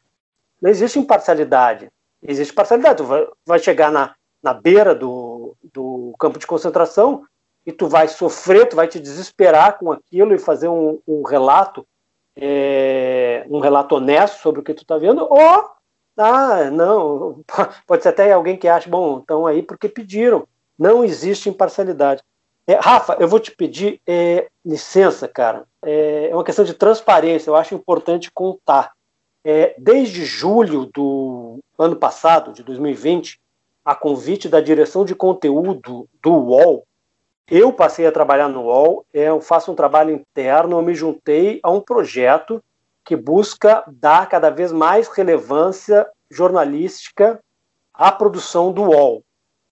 [0.61, 1.91] Não existe imparcialidade
[2.21, 2.97] existe parcialidade.
[2.97, 7.23] Tu vai, vai chegar na, na beira do, do campo de concentração
[7.67, 11.85] e tu vai sofrer, tu vai te desesperar com aquilo e fazer um, um relato,
[12.33, 15.69] é, um relato honesto sobre o que tu está vendo, ou,
[16.17, 17.43] ah, não,
[17.85, 20.47] pode ser até alguém que acha, bom, estão aí porque pediram.
[20.79, 22.23] Não existe imparcialidade.
[22.65, 25.65] É, Rafa, eu vou te pedir é, licença, cara.
[25.83, 28.93] É, é uma questão de transparência, eu acho importante contar.
[29.43, 33.41] É, desde julho do ano passado, de 2020,
[33.83, 36.87] a convite da direção de conteúdo do UOL,
[37.49, 41.59] eu passei a trabalhar no UOL, é, eu faço um trabalho interno, eu me juntei
[41.63, 42.61] a um projeto
[43.05, 47.39] que busca dar cada vez mais relevância jornalística
[47.93, 49.23] à produção do UOL.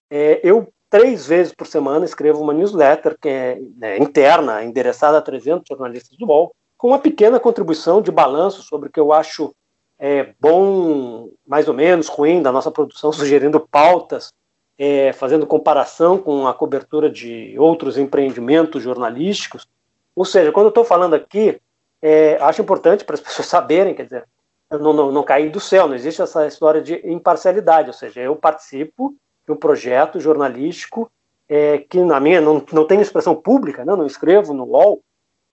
[0.10, 5.22] É, eu, três vezes por semana, escrevo uma newsletter que é né, interna, endereçada a
[5.22, 9.54] 300 jornalistas do UOL, com uma pequena contribuição de balanço sobre o que eu acho
[10.00, 14.32] é, bom, mais ou menos, ruim da nossa produção, sugerindo pautas,
[14.78, 19.68] é, fazendo comparação com a cobertura de outros empreendimentos jornalísticos.
[20.16, 21.60] Ou seja, quando eu estou falando aqui,
[22.02, 24.26] é, acho importante para as pessoas saberem, quer dizer,
[24.72, 29.16] não, não, não do céu, não existe essa história de imparcialidade, ou seja, eu participo
[29.46, 31.10] de um projeto jornalístico
[31.48, 35.02] é, que na minha não, não tem expressão pública, não, não escrevo no UOL,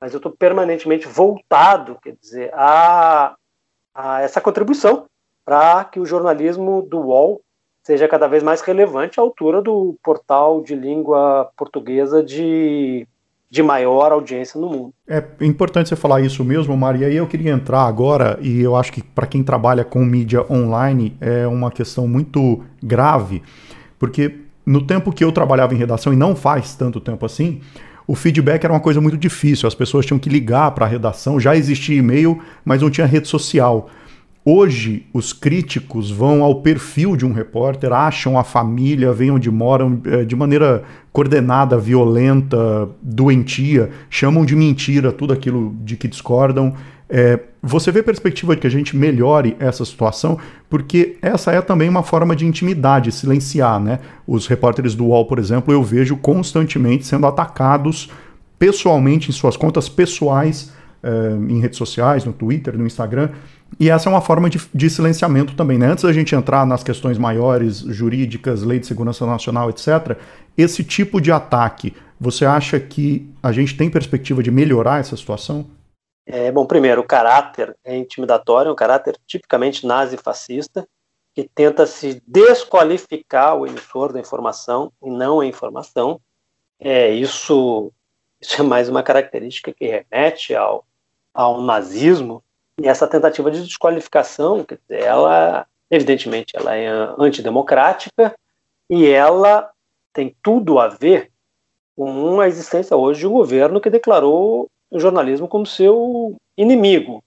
[0.01, 3.37] mas eu estou permanentemente voltado, quer dizer, a
[3.95, 5.07] a essa contribuição
[5.45, 7.43] para que o jornalismo do UOL
[7.83, 13.07] seja cada vez mais relevante à altura do portal de língua portuguesa de,
[13.51, 14.95] de maior audiência no mundo.
[15.09, 17.11] É importante você falar isso mesmo, Maria.
[17.11, 21.17] E eu queria entrar agora, e eu acho que para quem trabalha com mídia online
[21.21, 23.43] é uma questão muito grave,
[23.99, 27.61] porque no tempo que eu trabalhava em redação, e não faz tanto tempo assim,
[28.07, 31.41] o feedback era uma coisa muito difícil, as pessoas tinham que ligar para a redação,
[31.41, 33.89] já existia e-mail, mas não tinha rede social.
[34.45, 40.01] Hoje, os críticos vão ao perfil de um repórter, acham a família, veem onde moram
[40.05, 46.75] eh, de maneira coordenada, violenta, doentia, chamam de mentira tudo aquilo de que discordam.
[47.09, 51.89] É, você vê perspectiva de que a gente melhore essa situação, porque essa é também
[51.89, 54.01] uma forma de intimidade, silenciar, né?
[54.27, 58.11] Os repórteres do UOL, por exemplo, eu vejo constantemente sendo atacados
[58.59, 63.29] pessoalmente em suas contas pessoais, é, em redes sociais, no Twitter, no Instagram,
[63.79, 65.79] e essa é uma forma de, de, silenciamento também.
[65.79, 65.87] Né?
[65.87, 70.19] Antes da gente entrar nas questões maiores, jurídicas, lei de segurança nacional, etc.,
[70.57, 75.67] esse tipo de ataque, você acha que a gente tem perspectiva de melhorar essa situação?
[76.27, 80.87] É, bom, primeiro, o caráter é intimidatório, é um caráter tipicamente nazi-fascista,
[81.35, 86.21] que tenta se desqualificar o emissor da informação e não a informação.
[86.79, 87.91] É, isso,
[88.41, 90.85] isso é mais uma característica que remete ao,
[91.33, 92.45] ao nazismo,
[92.83, 98.35] e essa tentativa de desqualificação, ela, evidentemente, ela é antidemocrática
[98.91, 99.71] e ela
[100.13, 101.31] tem tudo a ver
[101.97, 107.23] com a existência hoje de um governo que declarou o jornalismo como seu inimigo.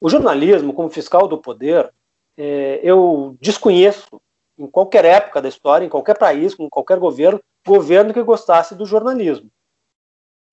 [0.00, 1.88] O jornalismo, como fiscal do poder,
[2.36, 4.20] é, eu desconheço
[4.58, 8.84] em qualquer época da história, em qualquer país, com qualquer governo, governo que gostasse do
[8.84, 9.48] jornalismo.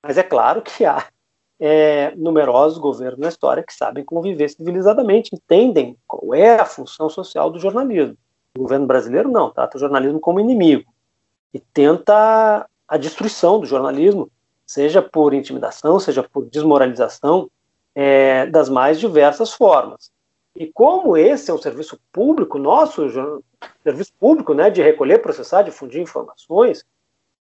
[0.04, 1.08] Mas é claro que há
[1.65, 7.49] é, numerosos governos na história que sabem conviver civilizadamente, entendem qual é a função social
[7.49, 8.17] do jornalismo.
[8.58, 10.91] O governo brasileiro não, trata o jornalismo como inimigo
[11.54, 14.30] e tenta a destruição do jornalismo,
[14.67, 17.49] seja por intimidação, seja por desmoralização,
[17.95, 20.12] é, das mais diversas formas.
[20.58, 23.10] E como esse é um serviço público, nosso
[23.82, 26.84] serviço público, né, de recolher, processar, difundir informações,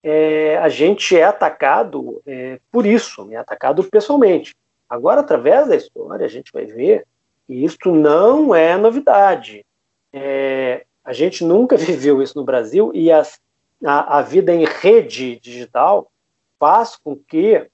[0.02, 4.54] é, a gente é atacado é, por isso, é atacado pessoalmente.
[4.88, 7.04] Agora, através da história, a gente vai ver
[7.46, 9.64] que isso não é novidade.
[10.12, 13.40] É, a gente nunca viveu isso no Brasil e as,
[13.85, 16.11] a, a, vida em rede digital
[16.59, 17.66] faz com que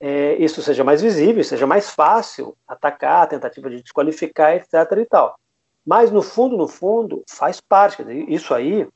[0.00, 4.72] é, isso seja mais visível, seja mais fácil atacar, tentativa de desqualificar, etc.
[4.98, 5.36] e tal.
[5.84, 8.02] Mas, no fundo, no fundo, faz parte.
[8.28, 8.88] Isso aí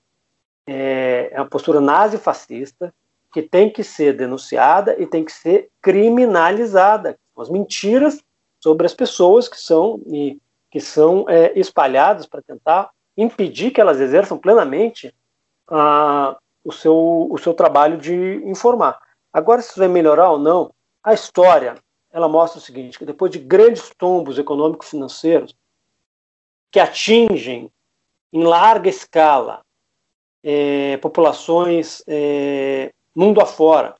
[0.66, 2.92] é, é uma postura nazi-fascista
[3.32, 7.18] que tem que ser denunciada e tem que ser criminalizada.
[7.36, 8.22] As mentiras
[8.58, 14.00] sobre as pessoas que são, e, que são é, espalhadas para tentar impedir que elas
[14.00, 15.14] exerçam plenamente
[16.64, 18.98] o, seu, o seu trabalho de informar.
[19.32, 21.76] Agora, se isso vai melhorar ou não, a história
[22.10, 25.54] ela mostra o seguinte, que depois de grandes tombos econômico-financeiros
[26.70, 27.70] que atingem
[28.32, 29.65] em larga escala
[30.48, 33.96] é, populações é, mundo afora,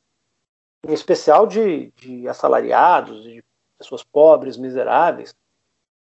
[0.87, 3.44] em especial de, de assalariados, de
[3.76, 5.35] pessoas pobres, miseráveis,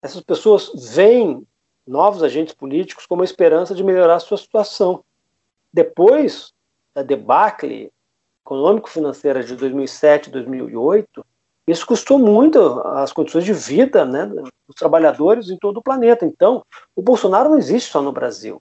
[0.02, 1.46] essas pessoas veem
[1.86, 5.04] novos agentes políticos como a esperança de melhorar a sua situação.
[5.72, 6.52] Depois
[6.96, 7.92] da debacle
[8.44, 11.24] econômico-financeira de 2007 2008,
[11.68, 16.26] isso custou muito as condições de vida né, dos trabalhadores em todo o planeta.
[16.26, 18.60] Então, o Bolsonaro não existe só no Brasil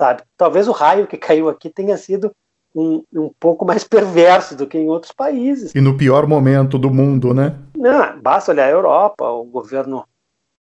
[0.00, 0.22] sabe?
[0.34, 2.32] Talvez o raio que caiu aqui tenha sido
[2.74, 5.74] um, um pouco mais perverso do que em outros países.
[5.74, 7.58] E no pior momento do mundo, né?
[7.76, 10.06] Não, basta olhar a Europa, o governo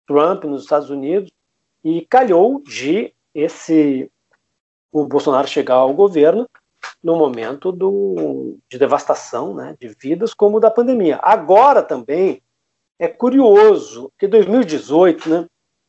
[0.07, 1.31] Trump nos Estados Unidos,
[1.85, 4.11] e calhou de esse
[4.90, 6.46] o Bolsonaro chegar ao governo
[7.03, 11.18] no momento do, de devastação né, de vidas como o da pandemia.
[11.22, 12.40] Agora também
[12.99, 15.46] é curioso que 2018, né,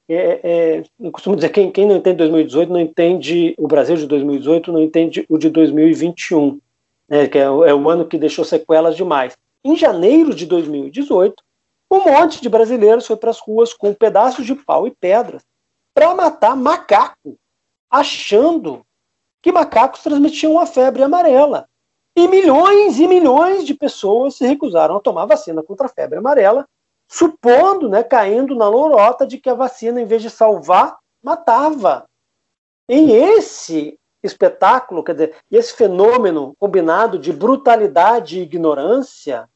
[0.10, 4.08] é, é, eu costumo dizer quem, quem não entende 2018 não entende o Brasil de
[4.08, 6.60] 2018, não entende o de 2021,
[7.10, 9.38] né, que é, é o ano que deixou sequelas demais.
[9.64, 11.44] Em janeiro de 2018,
[11.92, 15.44] um monte de brasileiros foi para as ruas com pedaços de pau e pedras
[15.94, 17.38] para matar macaco,
[17.90, 18.86] achando
[19.42, 21.68] que macacos transmitiam a febre amarela.
[22.16, 26.66] E milhões e milhões de pessoas se recusaram a tomar vacina contra a febre amarela
[27.08, 32.06] supondo, né, caindo na lorota de que a vacina, em vez de salvar, matava.
[32.90, 39.48] E esse espetáculo, quer dizer, esse fenômeno combinado de brutalidade e ignorância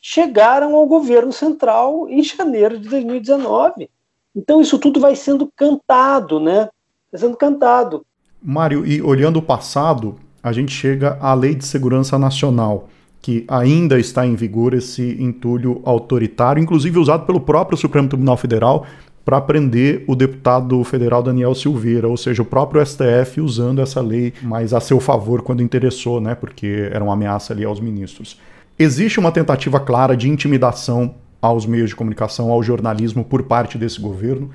[0.00, 3.90] chegaram ao governo central em janeiro de 2019.
[4.34, 6.68] Então isso tudo vai sendo cantado, né?
[7.10, 8.04] Vai sendo cantado.
[8.42, 12.88] Mário, e olhando o passado, a gente chega à Lei de Segurança Nacional
[13.24, 18.84] que ainda está em vigor esse entulho autoritário, inclusive usado pelo próprio Supremo Tribunal Federal
[19.24, 24.34] para prender o deputado federal Daniel Silveira, ou seja, o próprio STF usando essa lei
[24.42, 28.38] mais a seu favor quando interessou, né, porque era uma ameaça ali aos ministros.
[28.78, 34.02] Existe uma tentativa clara de intimidação aos meios de comunicação, ao jornalismo por parte desse
[34.02, 34.50] governo,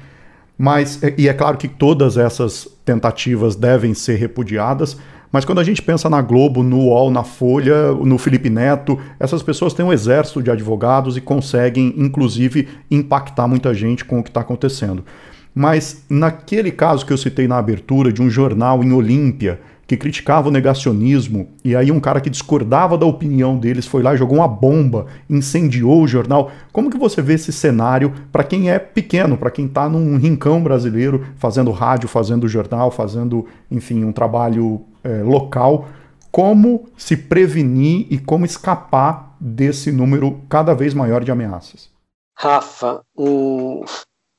[0.56, 4.96] mas e é claro que todas essas tentativas devem ser repudiadas,
[5.32, 9.44] mas quando a gente pensa na Globo, no UOL, na Folha, no Felipe Neto, essas
[9.44, 14.30] pessoas têm um exército de advogados e conseguem, inclusive, impactar muita gente com o que
[14.30, 15.06] está acontecendo.
[15.54, 19.60] Mas naquele caso que eu citei na abertura de um jornal em Olímpia,
[19.90, 24.16] que criticava o negacionismo, e aí um cara que discordava da opinião deles foi lá
[24.16, 26.52] jogou uma bomba, incendiou o jornal.
[26.72, 30.62] Como que você vê esse cenário para quem é pequeno, para quem está num rincão
[30.62, 35.88] brasileiro, fazendo rádio, fazendo jornal, fazendo, enfim, um trabalho é, local?
[36.32, 41.90] Como se prevenir e como escapar desse número cada vez maior de ameaças?
[42.38, 43.84] Rafa, um...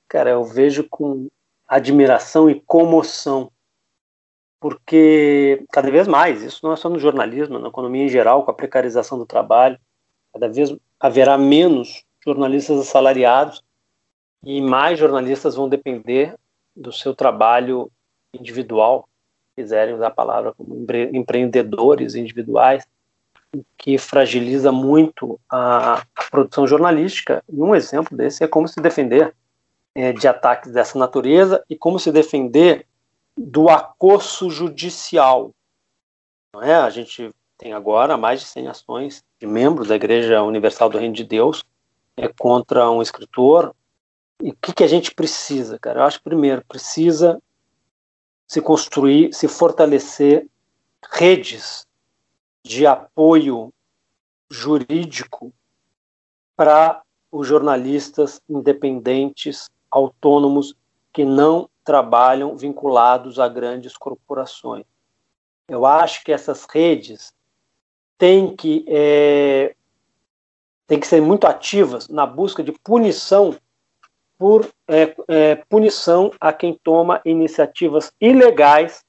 [0.09, 1.27] cara, eu vejo com
[1.69, 3.51] admiração e comoção
[4.61, 8.51] porque cada vez mais, isso não é só no jornalismo, na economia em geral, com
[8.51, 9.79] a precarização do trabalho,
[10.33, 13.65] cada vez haverá menos jornalistas assalariados
[14.45, 16.35] e mais jornalistas vão depender
[16.77, 17.91] do seu trabalho
[18.35, 19.09] individual,
[19.49, 22.87] se quiserem usar a palavra como empreendedores individuais,
[23.77, 27.43] que fragiliza muito a, a produção jornalística.
[27.49, 29.35] E um exemplo desse é como se defender
[29.95, 32.87] é, de ataques dessa natureza e como se defender
[33.43, 35.55] do acosso judicial.
[36.53, 36.75] Não é?
[36.75, 41.15] A gente tem agora mais de 100 ações de membros da Igreja Universal do Reino
[41.15, 41.65] de Deus
[42.17, 43.75] é, contra um escritor.
[44.43, 46.01] E o que, que a gente precisa, cara?
[46.01, 47.41] Eu acho que, primeiro, precisa
[48.47, 50.47] se construir, se fortalecer
[51.11, 51.87] redes
[52.63, 53.73] de apoio
[54.51, 55.53] jurídico
[56.57, 57.01] para
[57.33, 60.75] os jornalistas independentes, autônomos,
[61.13, 64.85] que não trabalham vinculados a grandes corporações.
[65.67, 67.35] Eu acho que essas redes
[68.17, 69.75] têm que, é,
[70.87, 73.57] têm que ser muito ativas na busca de punição
[74.39, 79.05] por é, é, punição a quem toma iniciativas ilegais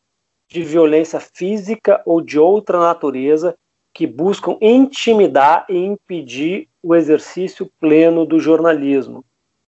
[0.50, 3.56] de violência física ou de outra natureza
[3.94, 9.24] que buscam intimidar e impedir o exercício pleno do jornalismo.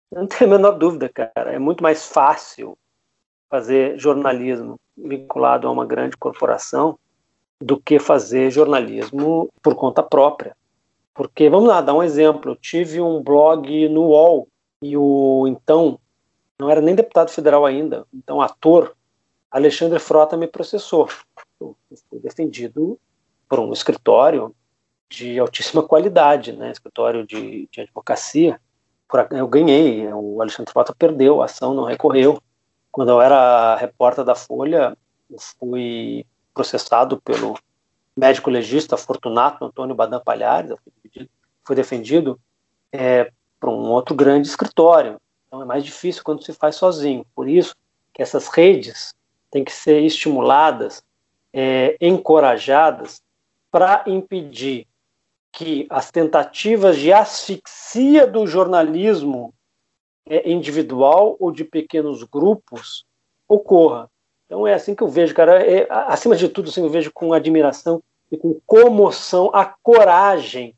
[0.09, 1.51] Não tem a menor dúvida, cara.
[1.51, 2.77] É muito mais fácil
[3.53, 6.97] fazer jornalismo vinculado a uma grande corporação
[7.61, 10.57] do que fazer jornalismo por conta própria.
[11.13, 12.53] Porque, vamos lá, dar um exemplo.
[12.53, 14.47] Eu tive um blog no UOL
[14.81, 15.99] e o então,
[16.59, 18.95] não era nem deputado federal ainda, então ator,
[19.51, 21.07] Alexandre Frota me processou.
[21.61, 21.77] Eu
[22.09, 22.99] fui defendido
[23.47, 24.51] por um escritório
[25.11, 26.71] de altíssima qualidade, né?
[26.71, 28.59] escritório de, de advocacia.
[29.29, 32.41] Eu ganhei, o Alexandre Frota perdeu a ação, não recorreu.
[32.93, 34.95] Quando eu era repórter da Folha,
[35.27, 37.57] eu fui processado pelo
[38.15, 40.75] médico legista Fortunato Antônio Badan Palhares,
[41.63, 42.39] foi defendido
[42.91, 45.19] é, por um outro grande escritório.
[45.47, 47.25] Então é mais difícil quando se faz sozinho.
[47.33, 47.75] Por isso
[48.13, 49.15] que essas redes
[49.49, 51.03] têm que ser estimuladas,
[51.51, 53.23] é, encorajadas
[53.71, 54.85] para impedir
[55.51, 59.51] que as tentativas de asfixia do jornalismo
[60.45, 63.05] individual ou de pequenos grupos
[63.47, 64.09] ocorra.
[64.45, 65.65] Então é assim que eu vejo, cara.
[65.65, 68.01] É, acima de tudo, assim, eu vejo com admiração
[68.31, 70.75] e com comoção a coragem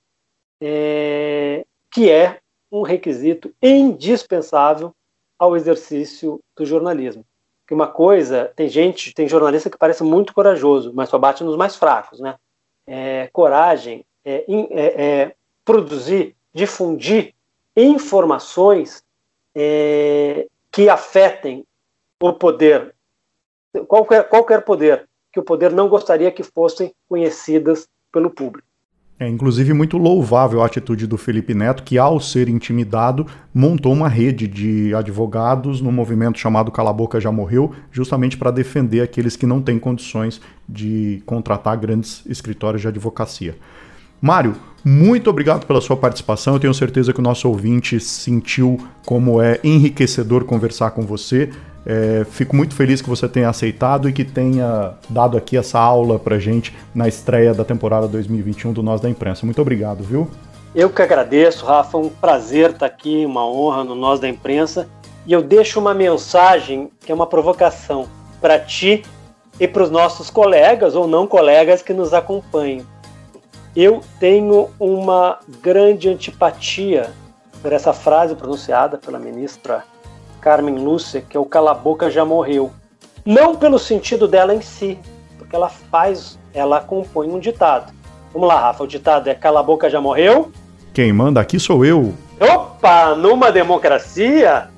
[0.61, 2.39] é, que é
[2.71, 4.93] um requisito indispensável
[5.37, 7.25] ao exercício do jornalismo.
[7.67, 11.55] Que uma coisa, tem gente, tem jornalista que parece muito corajoso, mas só bate nos
[11.55, 12.35] mais fracos, né?
[12.87, 17.33] É, coragem é, é, é produzir, difundir
[17.75, 19.03] informações
[19.55, 21.65] é, que afetem
[22.21, 22.95] o poder
[23.83, 28.67] qualquer, qualquer poder, que o poder não gostaria que fossem conhecidas pelo público.
[29.17, 34.09] É inclusive muito louvável a atitude do Felipe Neto, que ao ser intimidado montou uma
[34.09, 39.45] rede de advogados no movimento chamado Cala Boca Já Morreu, justamente para defender aqueles que
[39.45, 43.55] não têm condições de contratar grandes escritórios de advocacia.
[44.21, 46.53] Mário, muito obrigado pela sua participação.
[46.53, 51.49] Eu tenho certeza que o nosso ouvinte sentiu como é enriquecedor conversar com você.
[51.85, 56.19] É, fico muito feliz que você tenha aceitado e que tenha dado aqui essa aula
[56.19, 59.45] pra gente na estreia da temporada 2021 do Nós da Imprensa.
[59.45, 60.29] Muito obrigado, viu?
[60.75, 61.97] Eu que agradeço, Rafa.
[61.97, 64.87] Um prazer estar aqui, uma honra no Nós da Imprensa.
[65.25, 68.07] E eu deixo uma mensagem que é uma provocação
[68.39, 69.03] para ti
[69.59, 72.85] e para os nossos colegas ou não colegas que nos acompanham.
[73.75, 77.11] Eu tenho uma grande antipatia
[77.61, 79.83] por essa frase pronunciada pela ministra
[80.39, 82.71] Carmen Lúcia, que é o Cala Boca Já Morreu.
[83.25, 84.97] Não pelo sentido dela em si,
[85.37, 87.91] porque ela faz, ela compõe um ditado.
[88.31, 90.51] Vamos lá, Rafa, o ditado é Cala Boca Já Morreu?
[90.93, 92.13] Quem manda aqui sou eu.
[92.39, 94.69] Opa, numa democracia,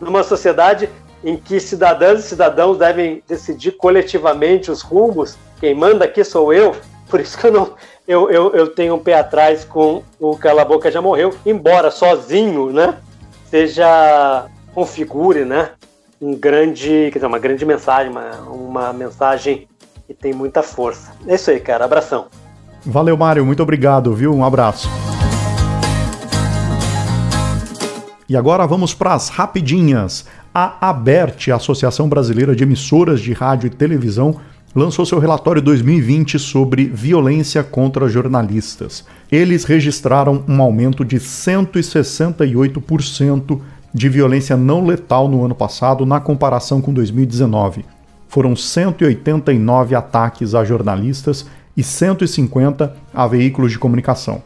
[0.00, 0.88] numa sociedade
[1.24, 6.76] em que cidadãs e cidadãos devem decidir coletivamente os rumos, quem manda aqui sou eu.
[7.08, 7.72] Por isso que eu não,
[8.06, 12.70] eu, eu, eu tenho um pé atrás com o Cala Boca Já Morreu, embora sozinho,
[12.72, 12.94] né?
[13.50, 15.70] Seja configure, né,
[16.20, 19.68] um grande, quer dizer, uma grande mensagem, uma, uma mensagem
[20.06, 21.12] que tem muita força.
[21.26, 21.84] É isso aí, cara.
[21.84, 22.26] Abração.
[22.84, 23.44] Valeu, Mário.
[23.46, 24.34] Muito obrigado, viu?
[24.34, 24.88] Um abraço.
[28.28, 30.26] E agora vamos para as rapidinhas.
[30.52, 34.40] A ABERT, Associação Brasileira de Emissoras de Rádio e Televisão,
[34.74, 39.04] lançou seu relatório 2020 sobre violência contra jornalistas.
[39.30, 43.60] Eles registraram um aumento de 168%
[43.94, 47.84] de violência não letal no ano passado na comparação com 2019.
[48.26, 51.46] Foram 189 ataques a jornalistas
[51.76, 54.42] e 150 a veículos de comunicação.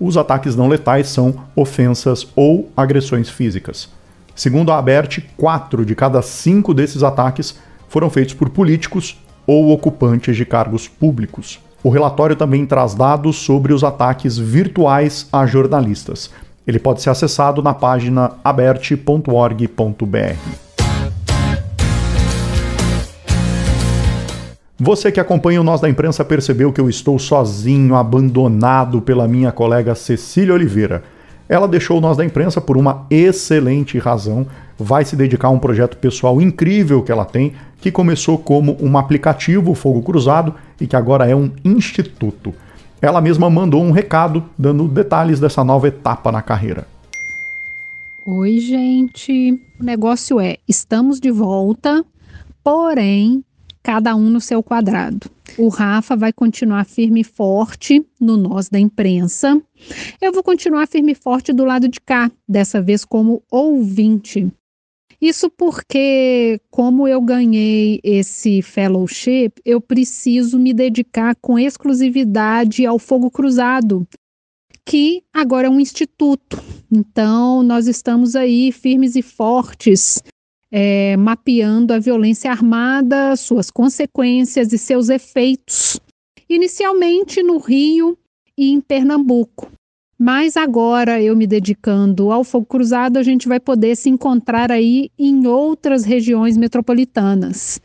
[0.00, 3.88] Os ataques não letais são ofensas ou agressões físicas.
[4.34, 7.56] Segundo a Abert, quatro de cada cinco desses ataques
[7.88, 9.16] foram feitos por políticos
[9.50, 11.58] ou ocupantes de cargos públicos.
[11.82, 16.30] O relatório também traz dados sobre os ataques virtuais a jornalistas.
[16.64, 19.16] Ele pode ser acessado na página aberte.org.br.
[24.78, 29.50] Você que acompanha o Nós da Imprensa percebeu que eu estou sozinho, abandonado pela minha
[29.50, 31.02] colega Cecília Oliveira.
[31.48, 34.46] Ela deixou o Nós da Imprensa por uma excelente razão,
[34.80, 38.96] vai se dedicar a um projeto pessoal incrível que ela tem, que começou como um
[38.96, 42.54] aplicativo Fogo Cruzado e que agora é um instituto.
[43.00, 46.86] Ela mesma mandou um recado dando detalhes dessa nova etapa na carreira.
[48.24, 49.60] Oi, gente.
[49.78, 52.04] O negócio é: estamos de volta,
[52.62, 53.44] porém,
[53.82, 55.30] cada um no seu quadrado.
[55.58, 59.60] O Rafa vai continuar firme e forte no nós da imprensa.
[60.20, 64.50] Eu vou continuar firme e forte do lado de cá, dessa vez como ouvinte.
[65.20, 73.30] Isso porque, como eu ganhei esse fellowship, eu preciso me dedicar com exclusividade ao fogo
[73.30, 74.08] cruzado,
[74.86, 76.58] que agora é um instituto.
[76.90, 80.22] Então, nós estamos aí firmes e fortes
[80.72, 86.00] é, mapeando a violência armada, suas consequências e seus efeitos,
[86.48, 88.16] inicialmente no Rio
[88.56, 89.70] e em Pernambuco.
[90.22, 95.10] Mas agora, eu me dedicando ao fogo cruzado, a gente vai poder se encontrar aí
[95.18, 97.80] em outras regiões metropolitanas.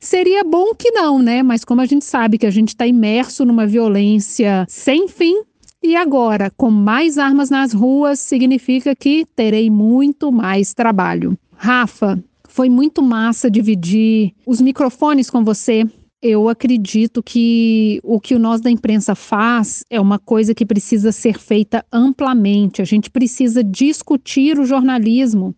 [0.00, 1.42] Seria bom que não, né?
[1.42, 5.42] Mas como a gente sabe que a gente está imerso numa violência sem fim,
[5.82, 11.38] e agora, com mais armas nas ruas, significa que terei muito mais trabalho.
[11.54, 12.18] Rafa,
[12.48, 15.84] foi muito massa dividir os microfones com você.
[16.26, 21.12] Eu acredito que o que o nós da imprensa faz é uma coisa que precisa
[21.12, 22.80] ser feita amplamente.
[22.80, 25.54] A gente precisa discutir o jornalismo.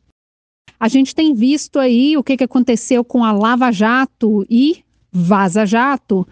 [0.81, 5.65] A gente tem visto aí o que, que aconteceu com a Lava Jato e Vaza
[5.65, 6.27] Jato.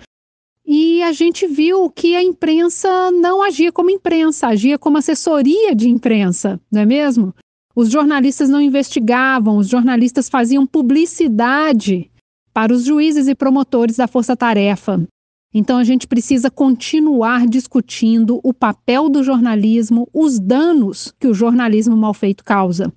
[0.66, 5.88] E a gente viu que a imprensa não agia como imprensa, agia como assessoria de
[5.88, 7.32] imprensa, não é mesmo?
[7.72, 12.10] Os jornalistas não investigavam, os jornalistas faziam publicidade
[12.54, 15.06] para os juízes e promotores da força-tarefa.
[15.52, 21.96] Então a gente precisa continuar discutindo o papel do jornalismo, os danos que o jornalismo
[21.96, 22.92] mal feito causa.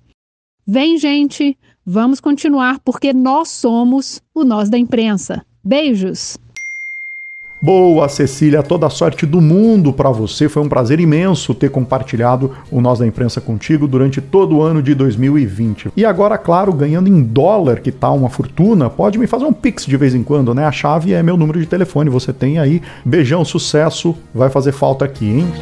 [0.66, 5.44] Vem, gente, vamos continuar porque nós somos o nós da imprensa.
[5.64, 6.38] Beijos!
[7.60, 10.48] Boa, Cecília, toda a sorte do mundo para você.
[10.48, 14.80] Foi um prazer imenso ter compartilhado o Nós da Imprensa contigo durante todo o ano
[14.80, 15.90] de 2020.
[15.96, 19.84] E agora, claro, ganhando em dólar, que tá uma fortuna, pode me fazer um pix
[19.86, 20.66] de vez em quando, né?
[20.66, 22.80] A chave é meu número de telefone, você tem aí.
[23.04, 25.52] Beijão, sucesso, vai fazer falta aqui, hein?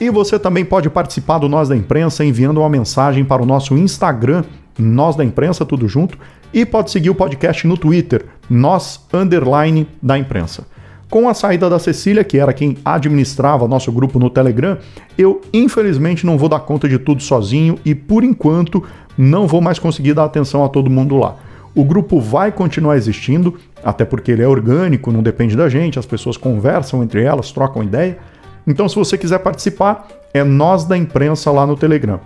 [0.00, 3.76] E você também pode participar do Nós da Imprensa enviando uma mensagem para o nosso
[3.76, 4.44] Instagram
[4.78, 6.18] nós da imprensa, tudo junto,
[6.52, 10.66] e pode seguir o podcast no Twitter, nós underline da imprensa.
[11.10, 14.78] Com a saída da Cecília, que era quem administrava nosso grupo no Telegram,
[15.16, 18.82] eu infelizmente não vou dar conta de tudo sozinho e por enquanto
[19.16, 21.36] não vou mais conseguir dar atenção a todo mundo lá.
[21.74, 26.06] O grupo vai continuar existindo, até porque ele é orgânico, não depende da gente, as
[26.06, 28.18] pessoas conversam entre elas, trocam ideia.
[28.66, 32.20] Então, se você quiser participar, é nós da imprensa lá no Telegram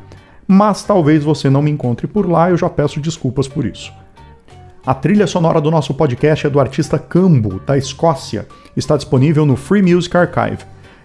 [0.49, 3.93] mas talvez você não me encontre por lá, eu já peço desculpas por isso.
[4.87, 8.49] A trilha sonora do nosso podcast é do artista Cambo, da Escócia.
[8.75, 10.65] Está disponível no Free Music Archive.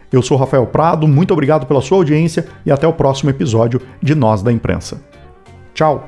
[0.09, 4.15] Eu sou Rafael Prado, muito obrigado pela sua audiência e até o próximo episódio de
[4.15, 5.01] Nós da Imprensa.
[5.73, 6.07] Tchau!